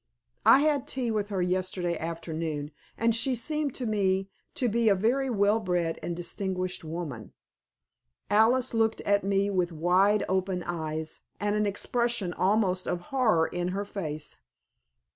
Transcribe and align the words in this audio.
I 0.47 0.61
had 0.61 0.87
tea 0.87 1.11
with 1.11 1.29
her 1.29 1.43
yesterday 1.43 1.95
afternoon, 1.95 2.71
and 2.97 3.13
she 3.13 3.35
seemed 3.35 3.75
to 3.75 3.85
me 3.85 4.31
to 4.55 4.67
be 4.67 4.89
a 4.89 4.95
very 4.95 5.29
well 5.29 5.59
bred 5.59 5.99
and 6.01 6.15
distinguished 6.15 6.83
woman." 6.83 7.33
Alice 8.27 8.73
looked 8.73 9.01
at 9.01 9.23
me 9.23 9.51
with 9.51 9.71
wide 9.71 10.23
open 10.27 10.63
eyes, 10.63 11.19
and 11.39 11.55
an 11.55 11.67
expression 11.67 12.33
almost 12.33 12.87
of 12.87 12.99
horror 13.13 13.45
in 13.45 13.67
her 13.77 13.85
face. 13.85 14.37